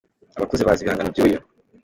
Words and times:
Abakuze 0.37 0.61
bazi 0.63 0.81
ibihangano 0.81 1.09
byuyu 1.13 1.39